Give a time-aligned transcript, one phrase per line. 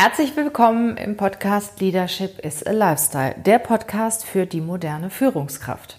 [0.00, 5.97] Herzlich willkommen im Podcast Leadership is a Lifestyle, der Podcast für die moderne Führungskraft.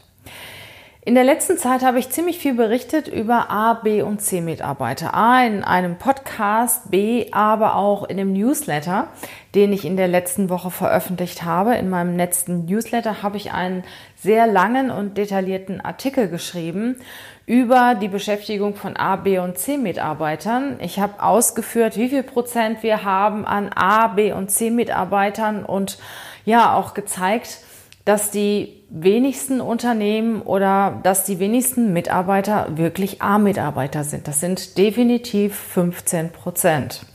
[1.05, 5.13] In der letzten Zeit habe ich ziemlich viel berichtet über A, B und C Mitarbeiter.
[5.13, 9.07] A in einem Podcast, B aber auch in dem Newsletter,
[9.55, 11.75] den ich in der letzten Woche veröffentlicht habe.
[11.75, 13.85] In meinem letzten Newsletter habe ich einen
[14.17, 16.97] sehr langen und detaillierten Artikel geschrieben
[17.45, 20.81] über die Beschäftigung von A, B und C Mitarbeitern.
[20.81, 25.97] Ich habe ausgeführt, wie viel Prozent wir haben an A, B und C Mitarbeitern und
[26.43, 27.59] ja auch gezeigt,
[28.05, 34.27] dass die wenigsten Unternehmen oder dass die wenigsten Mitarbeiter wirklich A-Mitarbeiter sind.
[34.27, 37.05] Das sind definitiv 15 Prozent.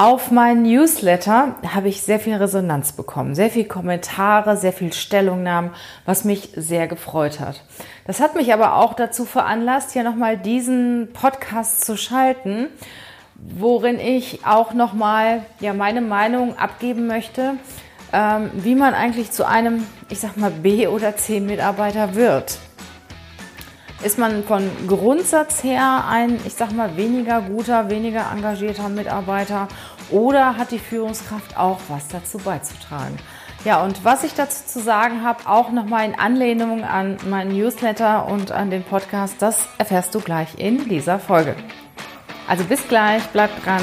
[0.00, 5.72] Auf meinen Newsletter habe ich sehr viel Resonanz bekommen, sehr viel Kommentare, sehr viel Stellungnahmen,
[6.04, 7.64] was mich sehr gefreut hat.
[8.06, 12.68] Das hat mich aber auch dazu veranlasst, hier nochmal diesen Podcast zu schalten,
[13.34, 17.54] worin ich auch nochmal ja, meine Meinung abgeben möchte,
[18.12, 22.58] ähm, wie man eigentlich zu einem, ich sag mal, B- oder C-Mitarbeiter wird.
[24.02, 29.66] Ist man von Grundsatz her ein, ich sag mal, weniger guter, weniger engagierter Mitarbeiter
[30.10, 33.16] oder hat die Führungskraft auch was dazu beizutragen?
[33.64, 38.26] Ja, und was ich dazu zu sagen habe, auch nochmal in Anlehnung an meinen Newsletter
[38.26, 41.56] und an den Podcast, das erfährst du gleich in dieser Folge.
[42.46, 43.82] Also bis gleich, bleibt dran.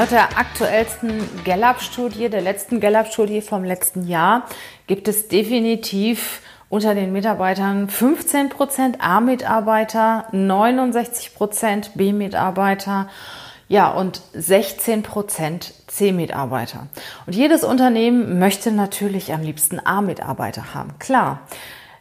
[0.00, 4.46] Laut der aktuellsten Gallup-Studie, der letzten Gallup-Studie vom letzten Jahr,
[4.86, 6.40] gibt es definitiv
[6.70, 13.10] unter den Mitarbeitern 15% A-Mitarbeiter, 69% B-Mitarbeiter,
[13.68, 16.86] ja, und 16% C-Mitarbeiter.
[17.26, 20.98] Und jedes Unternehmen möchte natürlich am liebsten A-Mitarbeiter haben.
[20.98, 21.42] Klar.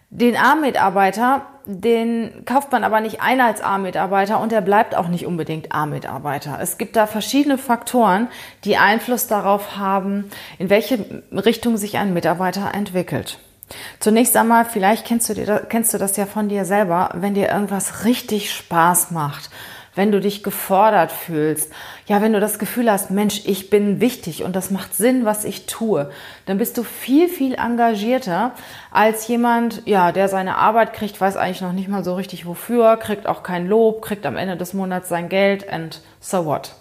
[0.10, 5.28] Den A-Mitarbeiter, den kauft man aber nicht ein als A-Mitarbeiter und er bleibt auch nicht
[5.28, 6.58] unbedingt A-Mitarbeiter.
[6.60, 8.28] Es gibt da verschiedene Faktoren,
[8.64, 13.38] die Einfluss darauf haben, in welche Richtung sich ein Mitarbeiter entwickelt.
[14.00, 17.50] Zunächst einmal, vielleicht kennst du, dir, kennst du das ja von dir selber, wenn dir
[17.50, 19.52] irgendwas richtig Spaß macht,
[20.00, 21.74] wenn du dich gefordert fühlst,
[22.08, 25.44] ja, wenn du das Gefühl hast, Mensch, ich bin wichtig und das macht Sinn, was
[25.44, 26.10] ich tue,
[26.46, 28.54] dann bist du viel, viel engagierter
[28.92, 32.96] als jemand, ja, der seine Arbeit kriegt, weiß eigentlich noch nicht mal so richtig wofür,
[32.96, 36.76] kriegt auch kein Lob, kriegt am Ende des Monats sein Geld and so what.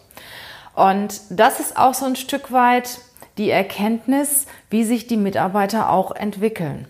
[0.76, 3.00] Und das ist auch so ein Stück weit
[3.36, 6.86] die Erkenntnis, wie sich die Mitarbeiter auch entwickeln.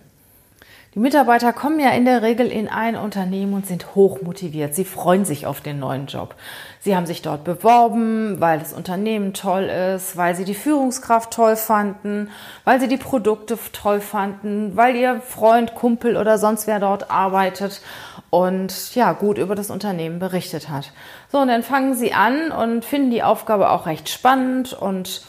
[0.94, 4.74] Die Mitarbeiter kommen ja in der Regel in ein Unternehmen und sind hoch motiviert.
[4.74, 6.34] Sie freuen sich auf den neuen Job.
[6.80, 11.56] Sie haben sich dort beworben, weil das Unternehmen toll ist, weil sie die Führungskraft toll
[11.56, 12.30] fanden,
[12.64, 17.82] weil sie die Produkte toll fanden, weil ihr Freund, Kumpel oder sonst wer dort arbeitet
[18.30, 20.92] und ja, gut über das Unternehmen berichtet hat.
[21.30, 25.22] So, und dann fangen sie an und finden die Aufgabe auch recht spannend und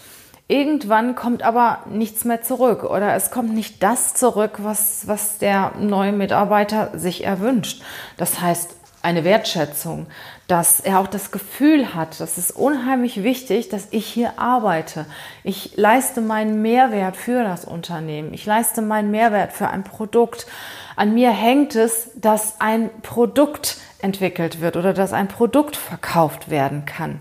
[0.51, 5.73] Irgendwann kommt aber nichts mehr zurück oder es kommt nicht das zurück, was, was der
[5.79, 7.83] neue Mitarbeiter sich erwünscht.
[8.17, 10.07] Das heißt, eine Wertschätzung,
[10.47, 15.05] dass er auch das Gefühl hat, das ist unheimlich wichtig, dass ich hier arbeite.
[15.43, 18.33] Ich leiste meinen Mehrwert für das Unternehmen.
[18.33, 20.47] Ich leiste meinen Mehrwert für ein Produkt.
[20.95, 26.85] An mir hängt es, dass ein Produkt entwickelt wird oder dass ein Produkt verkauft werden
[26.85, 27.19] kann.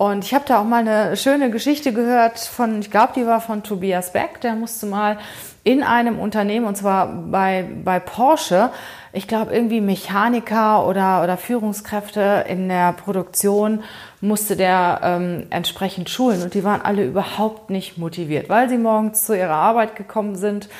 [0.00, 3.42] Und ich habe da auch mal eine schöne Geschichte gehört von, ich glaube, die war
[3.42, 5.18] von Tobias Beck, der musste mal
[5.62, 8.70] in einem Unternehmen, und zwar bei, bei Porsche,
[9.12, 13.82] ich glaube irgendwie Mechaniker oder, oder Führungskräfte in der Produktion
[14.22, 19.26] musste der ähm, entsprechend schulen und die waren alle überhaupt nicht motiviert, weil sie morgens
[19.26, 20.70] zu ihrer Arbeit gekommen sind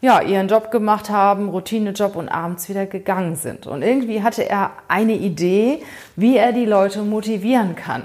[0.00, 3.66] ja, ihren Job gemacht haben, Routinejob und abends wieder gegangen sind.
[3.66, 5.82] Und irgendwie hatte er eine Idee,
[6.14, 8.02] wie er die Leute motivieren kann.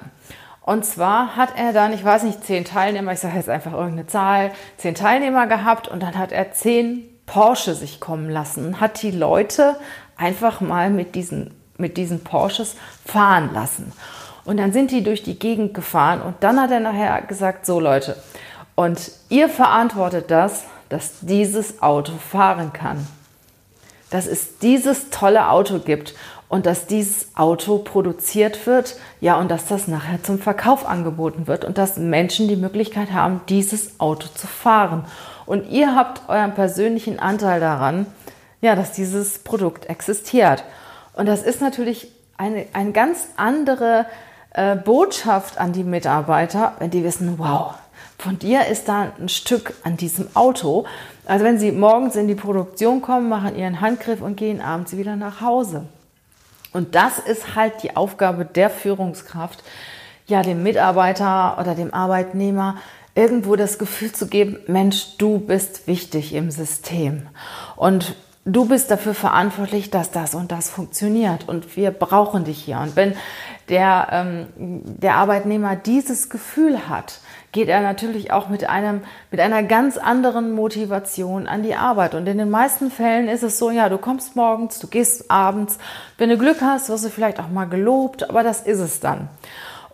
[0.70, 4.06] Und zwar hat er dann, ich weiß nicht, zehn Teilnehmer, ich sage jetzt einfach irgendeine
[4.06, 9.10] Zahl, zehn Teilnehmer gehabt und dann hat er zehn Porsche sich kommen lassen hat die
[9.10, 9.78] Leute
[10.16, 13.94] einfach mal mit diesen, mit diesen Porsches fahren lassen.
[14.46, 17.80] Und dann sind die durch die Gegend gefahren und dann hat er nachher gesagt, so
[17.80, 18.16] Leute,
[18.76, 23.08] und ihr verantwortet das, dass dieses Auto fahren kann.
[24.12, 26.14] Dass es dieses tolle Auto gibt
[26.50, 31.64] und dass dieses Auto produziert wird, ja, und dass das nachher zum Verkauf angeboten wird
[31.64, 35.06] und dass Menschen die Möglichkeit haben, dieses Auto zu fahren.
[35.46, 38.08] Und ihr habt euren persönlichen Anteil daran,
[38.62, 40.64] ja, dass dieses Produkt existiert.
[41.14, 44.08] Und das ist natürlich eine, eine ganz andere
[44.52, 47.76] äh, Botschaft an die Mitarbeiter, wenn die wissen, wow,
[48.18, 50.86] von dir ist da ein Stück an diesem Auto.
[51.26, 55.16] Also wenn sie morgens in die Produktion kommen, machen ihren Handgriff und gehen abends wieder
[55.16, 55.86] nach Hause.
[56.74, 59.64] Und das ist halt die Aufgabe der Führungskraft,
[60.28, 62.76] ja, dem Mitarbeiter oder dem Arbeitnehmer
[63.16, 67.28] irgendwo das Gefühl zu geben, Mensch, du bist wichtig im System.
[67.76, 71.48] Und du bist dafür verantwortlich, dass das und das funktioniert.
[71.48, 72.80] Und wir brauchen dich hier.
[72.80, 73.16] Und wenn
[73.68, 77.20] der, ähm, der Arbeitnehmer dieses Gefühl hat,
[77.52, 79.02] geht er natürlich auch mit einem,
[79.32, 82.14] mit einer ganz anderen Motivation an die Arbeit.
[82.14, 85.78] Und in den meisten Fällen ist es so, ja, du kommst morgens, du gehst abends.
[86.18, 89.30] Wenn du Glück hast, wirst du vielleicht auch mal gelobt, aber das ist es dann.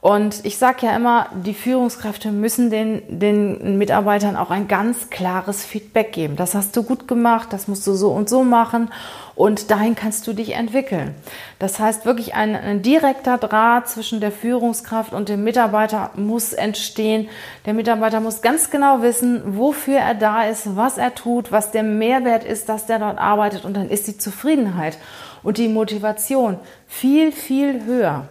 [0.06, 5.66] Und ich sage ja immer, die Führungskräfte müssen den, den Mitarbeitern auch ein ganz klares
[5.66, 6.36] Feedback geben.
[6.36, 8.92] Das hast du gut gemacht, das musst du so und so machen
[9.34, 11.16] und dahin kannst du dich entwickeln.
[11.58, 17.28] Das heißt, wirklich ein, ein direkter Draht zwischen der Führungskraft und dem Mitarbeiter muss entstehen.
[17.66, 21.82] Der Mitarbeiter muss ganz genau wissen, wofür er da ist, was er tut, was der
[21.82, 25.00] Mehrwert ist, dass der dort arbeitet und dann ist die Zufriedenheit
[25.42, 28.28] und die Motivation viel, viel höher.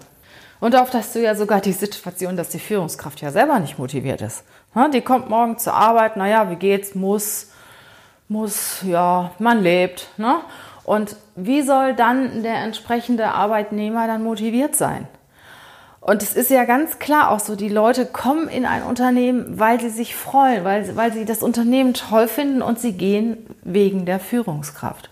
[0.65, 4.23] Und oft hast du ja sogar die Situation, dass die Führungskraft ja selber nicht motiviert
[4.23, 4.45] ist.
[4.95, 7.51] Die kommt morgen zur Arbeit, naja, wie geht's, muss,
[8.29, 10.09] muss, ja, man lebt.
[10.17, 10.37] Ne?
[10.85, 15.07] Und wie soll dann der entsprechende Arbeitnehmer dann motiviert sein?
[16.01, 19.79] Und es ist ja ganz klar auch so, die Leute kommen in ein Unternehmen, weil
[19.83, 24.19] sie sich freuen, weil, weil sie das Unternehmen toll finden und sie gehen wegen der
[24.19, 25.11] Führungskraft.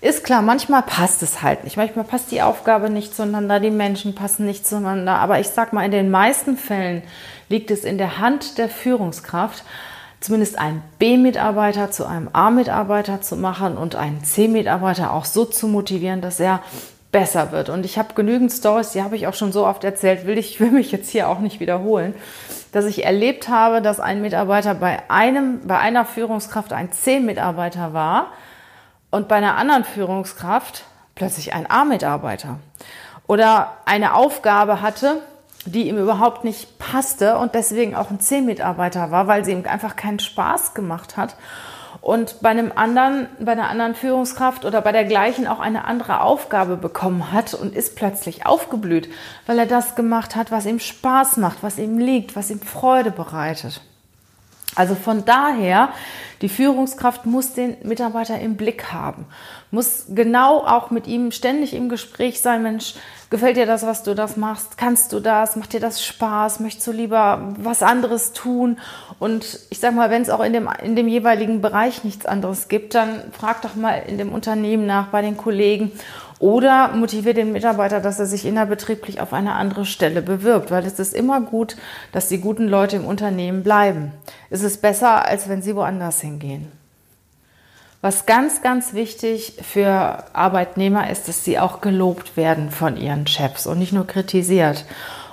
[0.00, 1.76] Ist klar, manchmal passt es halt nicht.
[1.76, 5.14] Manchmal passt die Aufgabe nicht zueinander, die Menschen passen nicht zueinander.
[5.14, 7.02] Aber ich sag mal, in den meisten Fällen
[7.48, 9.64] liegt es in der Hand der Führungskraft,
[10.20, 16.20] zumindest einen B-Mitarbeiter zu einem A-Mitarbeiter zu machen und einen C-Mitarbeiter auch so zu motivieren,
[16.20, 16.60] dass er
[17.10, 17.70] besser wird.
[17.70, 20.60] Und ich habe genügend Stories, die habe ich auch schon so oft erzählt, will ich
[20.60, 22.12] will mich jetzt hier auch nicht wiederholen,
[22.72, 28.32] dass ich erlebt habe, dass ein Mitarbeiter bei einem bei einer Führungskraft ein C-Mitarbeiter war
[29.16, 30.84] und bei einer anderen Führungskraft
[31.14, 32.58] plötzlich ein A-Mitarbeiter
[33.26, 35.22] oder eine Aufgabe hatte,
[35.64, 39.96] die ihm überhaupt nicht passte und deswegen auch ein C-Mitarbeiter war, weil sie ihm einfach
[39.96, 41.34] keinen Spaß gemacht hat.
[42.02, 46.20] Und bei einem anderen, bei einer anderen Führungskraft oder bei der gleichen auch eine andere
[46.20, 49.08] Aufgabe bekommen hat und ist plötzlich aufgeblüht,
[49.46, 53.10] weil er das gemacht hat, was ihm Spaß macht, was ihm liegt, was ihm Freude
[53.10, 53.80] bereitet.
[54.76, 55.88] Also von daher,
[56.42, 59.24] die Führungskraft muss den Mitarbeiter im Blick haben,
[59.70, 62.94] muss genau auch mit ihm ständig im Gespräch sein, Mensch,
[63.30, 64.76] gefällt dir das, was du das machst?
[64.76, 65.56] Kannst du das?
[65.56, 66.60] Macht dir das Spaß?
[66.60, 68.78] Möchtest du lieber was anderes tun?
[69.18, 72.68] Und ich sag mal, wenn es auch in dem, in dem jeweiligen Bereich nichts anderes
[72.68, 75.90] gibt, dann frag doch mal in dem Unternehmen nach, bei den Kollegen
[76.38, 80.98] oder motiviert den Mitarbeiter, dass er sich innerbetrieblich auf eine andere Stelle bewirbt, weil es
[80.98, 81.76] ist immer gut,
[82.12, 84.12] dass die guten Leute im Unternehmen bleiben.
[84.50, 86.70] Es ist besser, als wenn sie woanders hingehen.
[88.02, 93.66] Was ganz, ganz wichtig für Arbeitnehmer ist, dass sie auch gelobt werden von ihren Chefs
[93.66, 94.84] und nicht nur kritisiert.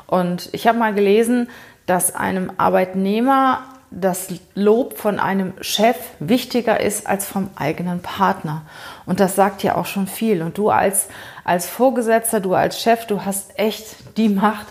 [0.07, 1.49] Und ich habe mal gelesen,
[1.85, 3.63] dass einem Arbeitnehmer
[3.99, 8.63] das Lob von einem Chef wichtiger ist als vom eigenen Partner.
[9.05, 10.41] Und das sagt ja auch schon viel.
[10.41, 11.07] Und du als,
[11.43, 14.67] als Vorgesetzter, du als Chef, du hast echt die Macht,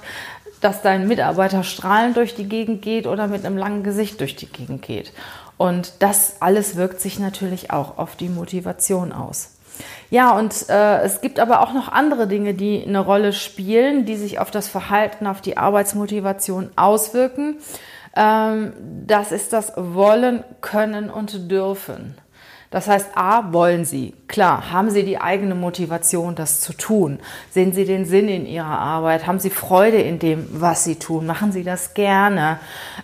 [0.61, 4.47] dass dein Mitarbeiter strahlend durch die Gegend geht oder mit einem langen Gesicht durch die
[4.47, 5.13] Gegend geht.
[5.57, 9.51] Und das alles wirkt sich natürlich auch auf die Motivation aus.
[10.11, 14.17] Ja, und äh, es gibt aber auch noch andere Dinge, die eine Rolle spielen, die
[14.17, 17.57] sich auf das Verhalten, auf die Arbeitsmotivation auswirken.
[18.17, 18.73] Ähm,
[19.07, 22.15] das ist das Wollen, Können und Dürfen.
[22.73, 24.15] Das heißt, A, wollen Sie.
[24.29, 27.19] Klar, haben Sie die eigene Motivation, das zu tun?
[27.51, 29.27] Sehen Sie den Sinn in Ihrer Arbeit?
[29.27, 31.27] Haben Sie Freude in dem, was Sie tun?
[31.27, 32.59] Machen Sie das gerne?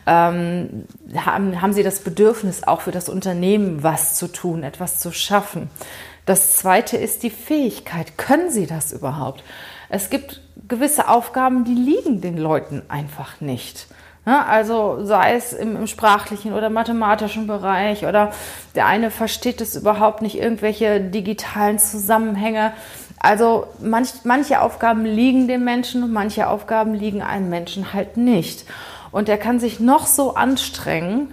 [0.06, 5.12] Ähm, haben, haben Sie das Bedürfnis, auch für das Unternehmen was zu tun, etwas zu
[5.12, 5.68] schaffen?
[6.24, 8.16] Das zweite ist die Fähigkeit.
[8.16, 9.44] Können Sie das überhaupt?
[9.90, 13.86] Es gibt gewisse Aufgaben, die liegen den Leuten einfach nicht.
[14.28, 14.44] Ne?
[14.44, 18.30] Also sei es im, im, sprachlichen oder mathematischen Bereich oder
[18.75, 22.75] der eine versteht es überhaupt nicht, irgendwelche digitalen Zusammenhänge
[23.18, 28.66] Also manch, manche Aufgaben liegen dem Menschen und manche Aufgaben liegen einem Menschen halt nicht.
[29.12, 31.32] Und der kann sich noch so anstrengen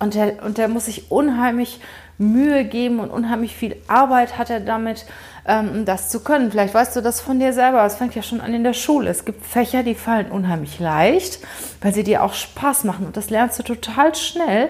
[0.00, 1.80] und der, und der muss sich unheimlich
[2.18, 5.06] Mühe geben und unheimlich viel Arbeit hat er damit,
[5.46, 6.50] ähm, das zu können.
[6.50, 7.84] Vielleicht weißt du das von dir selber.
[7.84, 9.10] Es fängt ja schon an in der Schule.
[9.10, 11.40] Es gibt Fächer, die fallen unheimlich leicht,
[11.80, 13.06] weil sie dir auch Spaß machen.
[13.06, 14.68] Und das lernst du total schnell.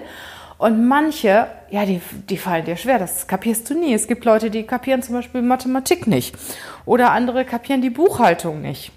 [0.57, 3.93] Und manche, ja, die, die fallen dir schwer, das kapierst du nie.
[3.93, 6.35] Es gibt Leute, die kapieren zum Beispiel Mathematik nicht.
[6.85, 8.91] Oder andere kapieren die Buchhaltung nicht.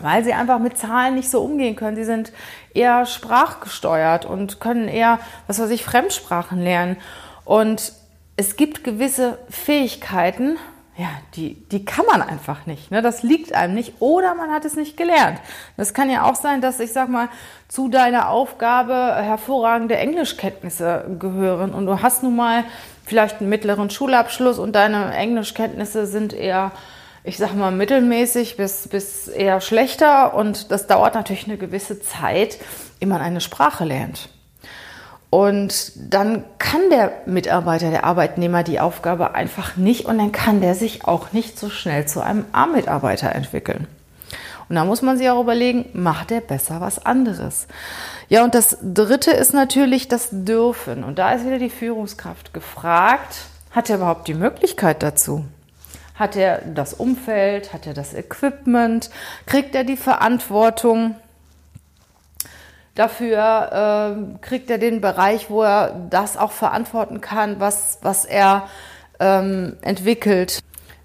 [0.00, 1.96] Weil sie einfach mit Zahlen nicht so umgehen können.
[1.96, 2.32] Sie sind
[2.74, 6.98] eher sprachgesteuert und können eher, was weiß ich, Fremdsprachen lernen.
[7.48, 7.94] Und
[8.36, 10.58] es gibt gewisse Fähigkeiten,
[10.98, 12.90] ja, die, die kann man einfach nicht.
[12.90, 13.00] Ne?
[13.00, 15.40] Das liegt einem nicht oder man hat es nicht gelernt.
[15.78, 17.30] Das kann ja auch sein, dass ich sag mal
[17.66, 22.64] zu deiner Aufgabe hervorragende Englischkenntnisse gehören und du hast nun mal
[23.06, 26.72] vielleicht einen mittleren Schulabschluss und deine Englischkenntnisse sind eher,
[27.24, 32.58] ich sag mal, mittelmäßig bis, bis eher schlechter und das dauert natürlich eine gewisse Zeit,
[33.00, 34.28] ehe man eine Sprache lernt.
[35.30, 40.74] Und dann kann der Mitarbeiter, der Arbeitnehmer die Aufgabe einfach nicht und dann kann der
[40.74, 43.86] sich auch nicht so schnell zu einem A-Mitarbeiter entwickeln.
[44.68, 47.66] Und da muss man sich auch überlegen, macht er besser was anderes?
[48.28, 51.04] Ja, und das dritte ist natürlich das Dürfen.
[51.04, 53.36] Und da ist wieder die Führungskraft gefragt,
[53.70, 55.44] hat er überhaupt die Möglichkeit dazu?
[56.14, 57.72] Hat er das Umfeld?
[57.72, 59.08] Hat er das Equipment?
[59.46, 61.14] Kriegt er die Verantwortung?
[62.98, 68.66] Dafür äh, kriegt er den Bereich, wo er das auch verantworten kann, was, was er
[69.20, 70.58] ähm, entwickelt.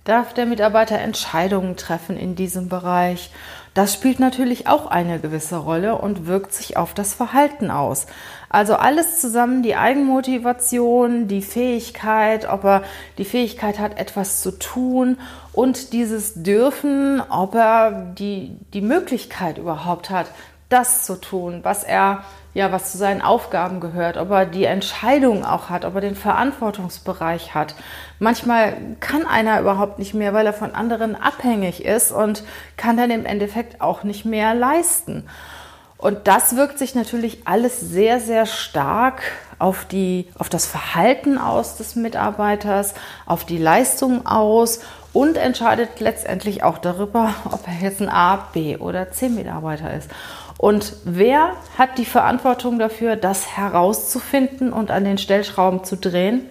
[0.04, 3.30] Darf der Mitarbeiter Entscheidungen treffen in diesem Bereich?
[3.76, 8.08] Das spielt natürlich auch eine gewisse Rolle und wirkt sich auf das Verhalten aus.
[8.50, 12.84] Also alles zusammen, die Eigenmotivation, die Fähigkeit, ob er
[13.20, 15.20] die Fähigkeit hat, etwas zu tun
[15.54, 20.28] und dieses Dürfen, ob er die, die Möglichkeit überhaupt hat,
[20.74, 25.44] das zu tun, was er ja, was zu seinen Aufgaben gehört, ob er die Entscheidung
[25.44, 27.74] auch hat, ob er den Verantwortungsbereich hat.
[28.20, 32.44] Manchmal kann einer überhaupt nicht mehr, weil er von anderen abhängig ist und
[32.78, 35.28] kann dann im Endeffekt auch nicht mehr leisten.
[35.98, 39.22] Und das wirkt sich natürlich alles sehr, sehr stark
[39.58, 42.94] auf, die, auf das Verhalten aus des Mitarbeiters,
[43.26, 44.82] auf die Leistung aus
[45.14, 50.10] und entscheidet letztendlich auch darüber, ob er jetzt ein A, B oder C-Mitarbeiter ist.
[50.58, 56.42] Und wer hat die Verantwortung dafür, das herauszufinden und an den Stellschrauben zu drehen?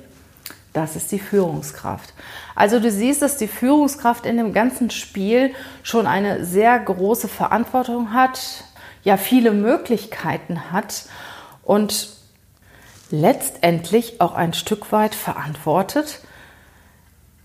[0.72, 2.14] Das ist die Führungskraft.
[2.54, 5.52] Also du siehst, dass die Führungskraft in dem ganzen Spiel
[5.82, 8.64] schon eine sehr große Verantwortung hat,
[9.02, 11.04] ja viele Möglichkeiten hat
[11.62, 12.10] und
[13.10, 16.20] letztendlich auch ein Stück weit verantwortet,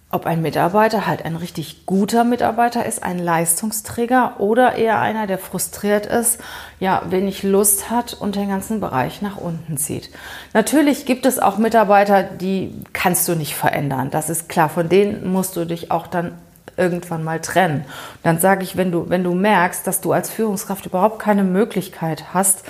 [0.10, 5.38] ob ein Mitarbeiter halt ein richtig guter Mitarbeiter ist, ein Leistungsträger oder eher einer, der
[5.38, 6.40] frustriert ist,
[6.80, 10.10] ja, wenig Lust hat und den ganzen Bereich nach unten zieht.
[10.54, 14.10] Natürlich gibt es auch Mitarbeiter, die kannst du nicht verändern.
[14.10, 14.70] Das ist klar.
[14.70, 16.38] Von denen musst du dich auch dann
[16.78, 17.84] irgendwann mal trennen.
[18.24, 22.34] Dann sage ich, wenn du, wenn du merkst, dass du als Führungskraft überhaupt keine Möglichkeit
[22.34, 22.64] hast,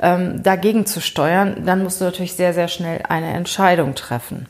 [0.00, 4.46] ähm, dagegen zu steuern, dann musst du natürlich sehr, sehr schnell eine Entscheidung treffen.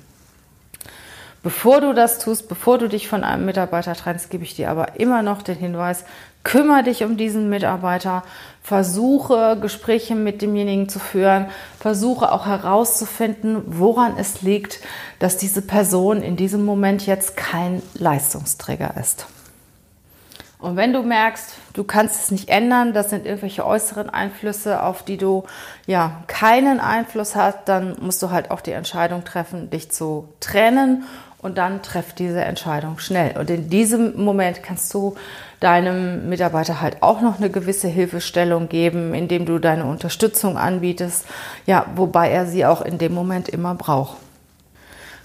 [1.42, 5.00] Bevor du das tust, bevor du dich von einem Mitarbeiter trennst, gebe ich dir aber
[5.00, 6.04] immer noch den Hinweis,
[6.44, 8.24] kümmere dich um diesen Mitarbeiter,
[8.62, 11.46] versuche Gespräche mit demjenigen zu führen,
[11.78, 14.80] versuche auch herauszufinden, woran es liegt,
[15.18, 19.26] dass diese Person in diesem Moment jetzt kein Leistungsträger ist.
[20.58, 25.02] Und wenn du merkst, du kannst es nicht ändern, das sind irgendwelche äußeren Einflüsse, auf
[25.02, 25.44] die du
[25.86, 31.04] ja keinen Einfluss hast, dann musst du halt auch die Entscheidung treffen, dich zu trennen
[31.42, 33.36] und dann treff diese Entscheidung schnell.
[33.38, 35.14] Und in diesem Moment kannst du
[35.58, 41.26] deinem Mitarbeiter halt auch noch eine gewisse Hilfestellung geben, indem du deine Unterstützung anbietest,
[41.66, 44.16] ja, wobei er sie auch in dem Moment immer braucht.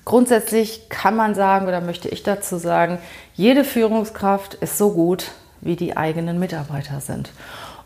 [0.05, 2.99] Grundsätzlich kann man sagen oder möchte ich dazu sagen,
[3.33, 5.31] jede Führungskraft ist so gut,
[5.61, 7.31] wie die eigenen Mitarbeiter sind.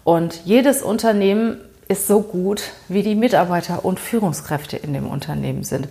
[0.04, 1.60] Und jedes Unternehmen
[1.90, 5.88] ist so gut, wie die Mitarbeiter und Führungskräfte in dem Unternehmen sind.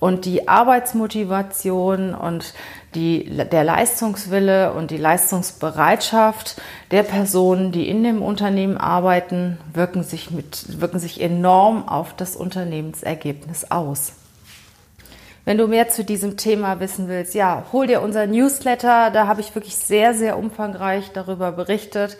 [0.00, 2.54] Und die Arbeitsmotivation und
[2.94, 10.30] die, der Leistungswille und die Leistungsbereitschaft der Personen, die in dem Unternehmen arbeiten, wirken sich,
[10.30, 14.14] mit, wirken sich enorm auf das Unternehmensergebnis aus.
[15.44, 19.10] Wenn du mehr zu diesem Thema wissen willst, ja, hol dir unser Newsletter.
[19.10, 22.16] Da habe ich wirklich sehr, sehr umfangreich darüber berichtet.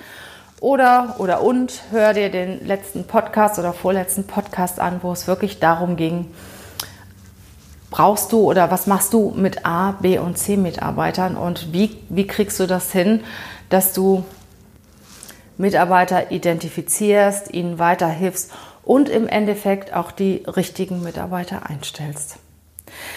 [0.62, 5.58] Oder, oder und, hör dir den letzten Podcast oder vorletzten Podcast an, wo es wirklich
[5.58, 6.32] darum ging,
[7.90, 12.28] brauchst du oder was machst du mit A, B und C Mitarbeitern und wie, wie
[12.28, 13.24] kriegst du das hin,
[13.70, 14.22] dass du
[15.58, 18.52] Mitarbeiter identifizierst, ihnen weiterhilfst
[18.84, 22.38] und im Endeffekt auch die richtigen Mitarbeiter einstellst.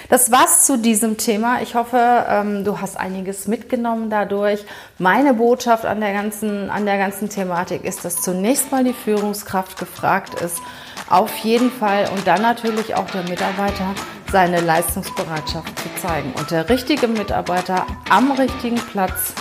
[0.10, 1.62] Das war's zu diesem Thema.
[1.62, 4.65] Ich hoffe, ähm, du hast einiges mitgenommen dadurch.
[4.98, 9.77] Meine Botschaft an der, ganzen, an der ganzen Thematik ist, dass zunächst mal die Führungskraft
[9.77, 10.62] gefragt ist,
[11.10, 13.94] auf jeden Fall und dann natürlich auch der Mitarbeiter
[14.32, 16.34] seine Leistungsbereitschaft zu zeigen.
[16.38, 19.34] Und der richtige Mitarbeiter am richtigen Platz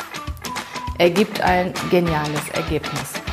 [0.98, 3.23] ergibt ein geniales Ergebnis.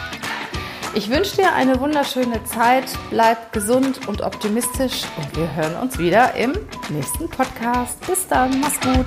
[0.93, 6.35] Ich wünsche dir eine wunderschöne Zeit, bleib gesund und optimistisch und wir hören uns wieder
[6.35, 6.51] im
[6.89, 8.05] nächsten Podcast.
[8.05, 9.05] Bis dann, mach's gut.